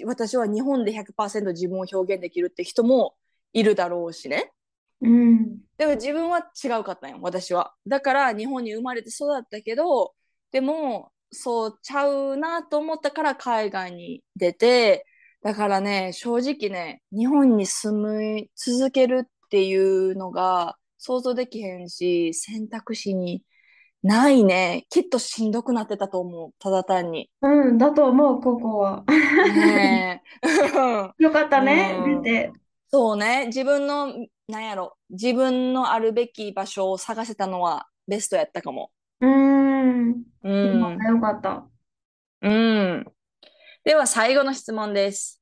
[0.07, 3.15] 私は日本で100%自分を表現できるって人も
[3.53, 4.53] いるだろうしね。
[5.01, 5.61] うん。
[5.79, 7.75] でも自分は違うかったんよ、私は。
[7.87, 10.15] だから日本に生まれて育ったけど、
[10.51, 15.05] でもそうちゃうなと思ったから海外に出て、
[15.47, 17.93] だからね、正直ね、日本に住
[18.37, 23.45] み続けるっていうのが想像できへんし、選択肢に
[24.03, 24.87] ないね。
[24.91, 27.31] きっとしんどくなってたと思う、ただ単に。
[27.43, 29.05] うん、だと思う、ここは。
[29.55, 30.43] ねえ。
[31.23, 32.23] よかったうね、出ん。
[32.23, 32.53] て。
[32.89, 33.47] そうね。
[33.47, 34.09] 自分の、
[34.49, 34.97] なんやろ。
[35.11, 38.91] 自分のあるべき場所を探せたのはベストやったかも。
[39.21, 40.25] うーん。
[40.43, 40.99] うん。
[41.07, 41.69] よかった。
[42.41, 43.16] うん。
[43.87, 45.40] では最後の質問です。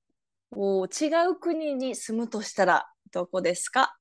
[0.50, 3.96] お違う国に住むとしたらどこですか？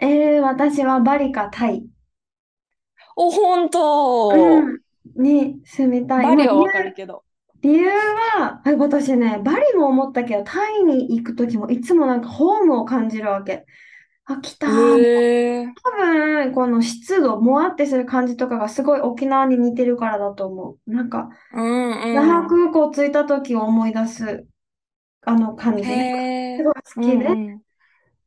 [0.00, 1.84] えー、私はバリかタイ。
[3.16, 4.28] お、本当。
[4.28, 4.78] うん。
[5.16, 6.24] に住みたい。
[6.24, 7.24] バリはわかるけど。
[7.62, 13.66] 理由は、あ私ね、バリも思ったけど、タイに行くときもいつもなんかホームを感じるわけ。
[14.32, 14.70] あ、来たー。
[14.70, 20.90] ええ多分、この湿度、もわってする感じとかがすごい沖縄に似てるからだと思う。
[20.92, 21.30] なんか、
[22.12, 22.44] 那うんうん。
[22.44, 24.48] 覇空港着いた時を思い出す、
[25.22, 25.96] あの感へじ。
[25.96, 26.20] なんか、
[26.56, 26.64] すえ。
[26.64, 27.26] ごい好うきで。
[27.28, 27.62] んうん。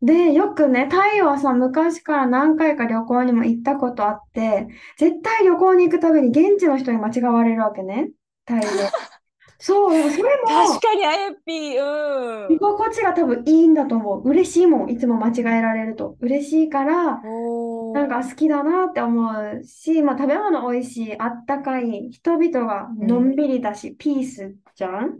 [0.02, 8.12] で、よくね、タイはさ、昔から何回か旅行にも行ったことあって、絶対旅行に行くたびに現地の人に間違われるわけね、
[8.46, 8.94] タイで。
[9.60, 12.23] そう、それも確かにあやっぴー、うん。
[12.56, 14.30] 居心地が多分いいんだと思う。
[14.30, 16.18] 嬉しいもん、いつも間違えられると。
[16.20, 25.20] 嬉しいから、おなんか好きだなって思うし、まあ、食べ物美味しい、あったかい、人々がのんびりだし、ピースじゃん？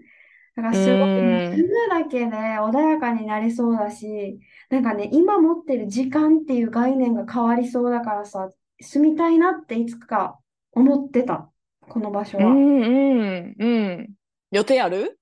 [0.56, 10.38] だからすごい、もううん住むだけで穏やかになりそうだし、なんかね、今持ってる時間っていう概念が変わりそうだからさ、住みたいなっていつか
[10.72, 11.50] 思ってた、
[11.90, 12.46] この場所は。
[12.46, 14.10] うんうんうん。
[14.52, 15.18] 予定ある？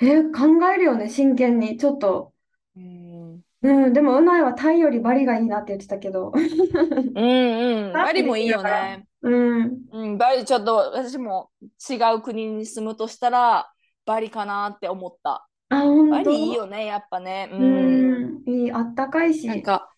[0.00, 1.76] え、考えるよね、真剣に。
[1.76, 2.32] ちょっと。
[2.76, 6.32] うんうん、でも、うないはタイよりバリがいいなって言ってたけど。
[6.34, 7.92] うんうん。
[7.92, 9.06] バリもいいよね。
[9.22, 9.78] うん。
[9.90, 11.50] うん、バリちょっと私も
[11.90, 13.68] 違う国に住むとしたら
[14.06, 15.48] バリかなって思った。
[15.70, 16.10] あ、本当？
[16.10, 17.50] バリいいよね、やっぱね。
[17.52, 17.56] う。
[17.56, 19.46] うんん、いい、あったかいし。
[19.48, 19.92] なんか、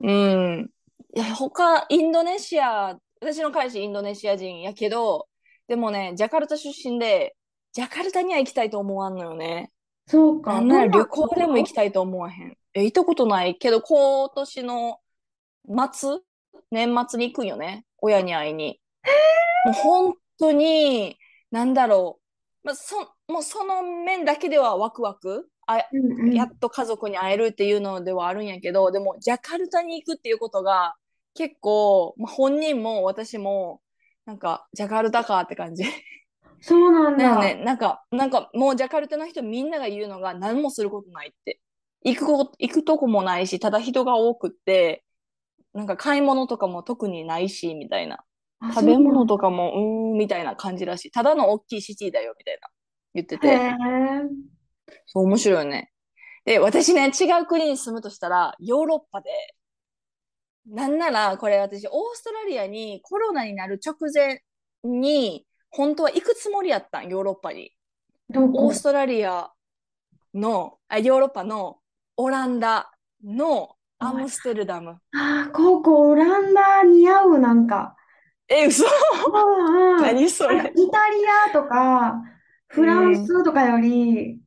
[0.00, 0.70] うん。
[1.14, 5.28] いや、他、インドネシア、私の彼氏インドネシア人やけど、
[5.68, 7.36] でもね、ジャカルタ出身で、
[7.76, 9.70] ジャカルタには行きたいと思わんのよね。
[10.06, 10.54] そうか。
[10.54, 12.56] なんなら旅行でも行きたいと思わへん。
[12.72, 14.98] え、行ったことないけど、今年の
[15.92, 16.20] 末、
[16.70, 17.84] 年末に行くんよね？
[17.98, 18.80] 親に会いに。
[19.66, 21.18] もう本当に、
[21.50, 22.18] なんだろ
[22.64, 22.66] う。
[22.66, 22.96] まあ、そ、
[23.28, 25.46] もうその面だけではワクワク。
[25.66, 30.94] あ、うんうんやっと家族に会えるっていうのではあるんやけど、でも、ジャカルタに行くっていうことが、
[31.34, 33.82] 結構、まあ、本人も私も、
[34.24, 35.84] なんか、ジャカルタかって感じ。
[36.60, 37.24] そうなんだ。
[37.24, 41.60] だよね、なんか、なんかもうジャカルタの人みんなが言うのが何もすることないって。
[42.04, 45.04] 行くこ、行くとこもないし、ただ人が多くって、
[45.72, 48.24] なんか買い物とかも特にないし、みたいな。
[48.60, 51.10] あ食べ物とかも、うーん、みたいな感じらしい。
[51.10, 52.68] ただの大きいシティだよ、みたいな。
[53.14, 53.58] 言ってて。
[55.06, 55.92] そう、面白いよね。
[56.44, 59.30] で、私ね、違う国に住むとしたら、ヨーロッパで、
[60.66, 64.42] なんなら、これ私、オーストラリアにコロナになる直前
[64.82, 67.70] に、本当は行くつもりやったん、ヨーロッパに。
[68.34, 69.50] オーストラリア
[70.32, 71.80] の、あ、ヨーロッパの
[72.16, 72.90] オランダ
[73.22, 74.98] のアムステルダム。
[75.14, 77.94] あー、ここオランダ似合う、なんか。
[78.48, 78.84] え、嘘。
[80.00, 80.72] 何それイタリ
[81.50, 82.22] アとか、
[82.68, 84.40] フランスとかより、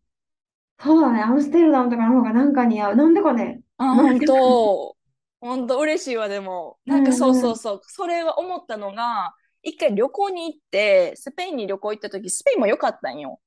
[0.79, 2.95] そうだね、アムステルダムとかの方がなんか似合う。
[2.95, 3.61] なんでかね。
[3.77, 4.95] あ、本当。
[5.41, 6.77] 本当嬉しいわ、でも。
[6.85, 7.81] なんかうんそうそうそう。
[7.83, 13.39] それは思ったのが、一回旅行に行って、スペインに旅行行った時、スペインも良かったんよ。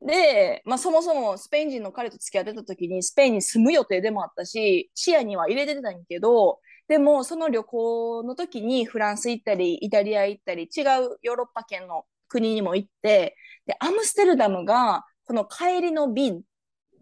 [0.00, 16.42] で、まあそもそもスペイン人の彼と付き合ってた時にスペインに住む予定でもあったし、視野には入れてたんやけど、でもその旅行の時にフランス行ったり、イタリア行ったり、違うヨーロッパ圏の国にも行って、で、アムステルダムが、この帰りの便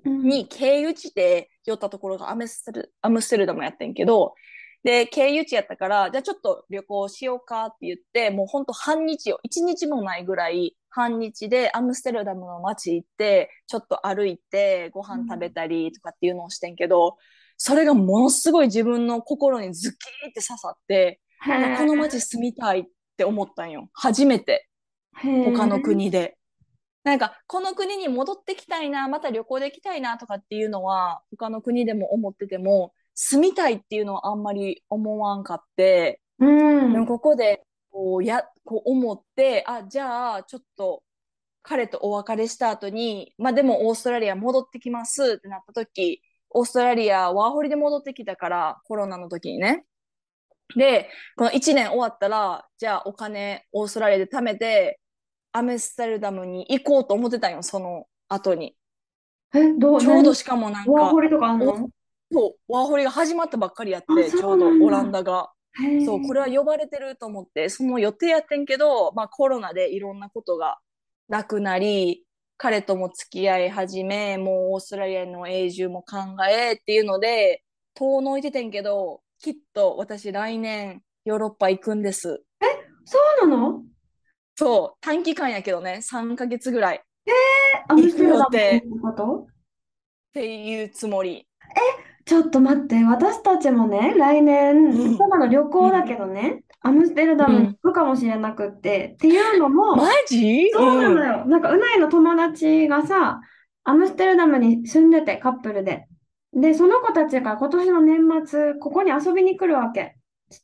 [0.05, 4.35] うんに経由地で寄ったところがアムステル、アムステルダムやってんけど、
[4.83, 9.39] で、経由地やったから、じゃあちょっと旅行しようかって言って、もうほんと半日よ。
[9.43, 17.19] 一日もないぐらい半日でアムステルダムの街行って、ちょっと歩いてご飯食べたりとかっていうのをしてんけど、
[17.59, 22.85] それがものすごい自分の心にズキーって刺さって、この街住みたいっ
[23.19, 23.91] て思ったんよ。
[23.93, 24.67] 初めて。
[25.13, 26.39] 他の国で。
[27.05, 41.03] なんか、この国に戻ってきたいな、また旅行できたいなとかっていうのは、他の国でも思ってても、住みたいっていうのはあんまり思わんかって、うんでもここで、こう、や、こう思って、あ、じゃあ、ちょっと、
[41.63, 49.85] 彼とお別れした後に、まあでもオーストラリア戻ってきますってなった時、オーストラリアワーホリで戻ってきたから、コロナの時にね。
[50.77, 55.01] で、この1年終わったら、じゃあお金オーストラリアで貯めて、
[55.53, 58.77] アムステルダムに行こうと思ってたんよ、その後に。
[59.55, 61.91] え、どう、ちょうど何しかもなんかワーホ、リとかあんの？
[62.33, 65.51] そう、ワーホリが始まったばっかりやっあて、ちょうどオランダが。
[66.05, 70.79] そう、これは呼ばれてると思って、その予定やってんけど、まあコロナでいろんなことが
[71.29, 72.25] なくなり、
[72.57, 77.63] 彼とも付き合い始め、もうオーストラリアの永住も考えっていうので、
[77.95, 82.43] 遠のいててんけど、きっと私来年ヨーロッパ行くんです。
[83.05, 83.83] そうなの？
[84.57, 87.01] そう、短期間やけどね、3ヶ月ぐらいっ
[87.89, 88.85] アムステルダム行く予定
[89.41, 89.47] っ
[90.35, 91.47] ていうつもり。
[92.25, 94.43] ちょっと待って、私たちもね、来
[94.89, 100.71] うん年、ただの旅行だけどね、アムステルダムに行くかもしれなくって、っていうのも、 マジ？
[100.73, 101.45] そうなのよ。
[101.47, 103.41] なんか、うないの友達がさ、
[103.85, 106.07] アムステルダムに住んでて、カップルで。
[106.53, 110.17] で、その子たちが今年の年末、ここに遊びに来るわけ。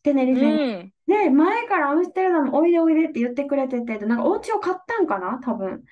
[0.02, 0.58] テネリうフェに。
[0.84, 0.92] ん。
[1.06, 5.84] で、前からアムステルダムおいでおいでって言ってくれてて、でなんかお家を買ったんかな多分。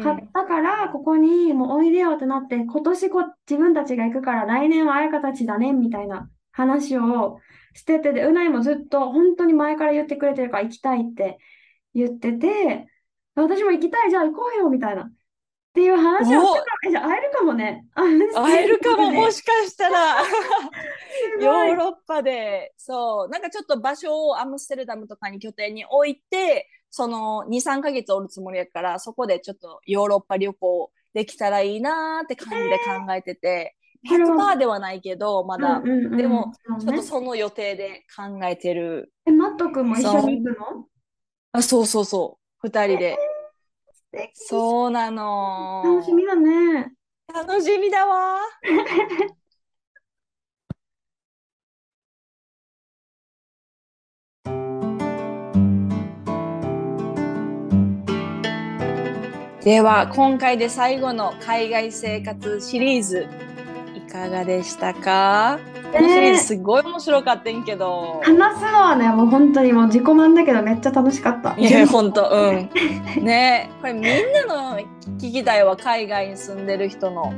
[0.00, 7.38] 買ったから、ここにもうおいでよってなって、今年こ自分たちが行くから来年はあやかたちだね、みたいな話を
[7.74, 11.38] してて、で、うないもずっと本当に前から言ってくれてるから行きたいって
[11.94, 12.86] 言ってて、
[13.34, 15.02] 私も行きたい、じゃあ行こうよ、みたいな。
[15.02, 17.86] っていう話をしてたら、会えるかもね。
[17.94, 20.22] 会えるかも、もししかしたら。
[21.38, 33.74] すヨーロッパで、そう、なんかちょっと場所をアムステルダムとかに拠点に置いて、その2、3ヶ月おるつもりやから、そこでちょっとヨーロッパ旅行できたらいいなーって感じで考えてて、
[34.06, 39.10] それは100%ではないけど、まだ、うんうんうんでもちょっとその予定で考えてる。
[39.26, 40.86] え、マット君も一緒に行くの？
[41.52, 43.16] あ、そうそうそう、2人で。
[43.90, 45.82] 素敵そうなの。
[45.86, 46.92] 楽しみだね。
[47.32, 48.38] 楽しみだわ。
[59.64, 63.28] では今回で最後の海外生活シリーズ
[63.94, 65.60] いかがでしたか？
[65.92, 68.20] このシリーズすごい面白かったんけど。
[68.24, 71.56] 話すのはね、もう本当にもう自己満だけどめっちゃ楽しかった。
[71.56, 73.24] いや、ほんと、うん。
[73.24, 74.02] ねこれみん
[74.46, 74.80] なの
[75.18, 77.32] 聞きたいわ、海外に住んでる人の。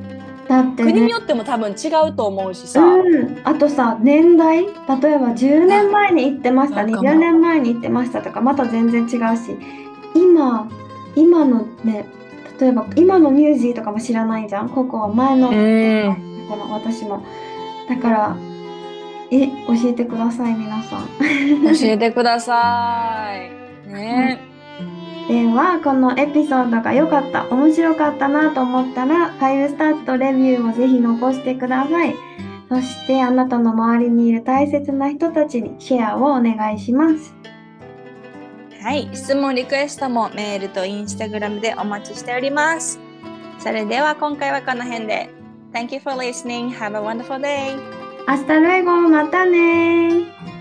[0.48, 2.80] だってね、国によっても多分違うと思うしさ。
[2.80, 9.58] うん、あとさ、年代、例えば10年前に行ってました、なんかも20年前に行ってましたとか、また全然違うし、
[10.14, 10.68] 今、
[11.16, 12.06] 今のね、
[12.60, 16.46] 例えば今のニュージーとかも知らないじゃん、ここは前の、うん。
[16.48, 17.24] この私も。
[17.88, 18.36] だから、
[19.30, 21.08] え、教えてください、皆さん。
[21.62, 23.30] 教えてくださ
[23.86, 23.90] い。
[23.90, 24.40] ね
[25.28, 32.14] では、このエピソードが良かった、面白かったなと思ったら、5スターとレビューをぜひ残してください。
[32.68, 37.34] そして、あなたの周りにいる大切な人たちにシェアをお願いします。
[38.84, 39.08] はい。
[39.14, 43.00] 質問、リクエストもメールとインスタグラムでお待ちしております。
[43.58, 45.30] それでは今回はこの辺で。
[45.72, 46.68] Thank you for listening.
[46.68, 47.80] Have a wonderful day.
[48.28, 50.53] 明日ルエゴまたねー。